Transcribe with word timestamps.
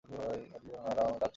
হাতগুলো 0.05 0.77
নাড়াও, 0.77 1.11
রাজকন্যা। 1.11 1.27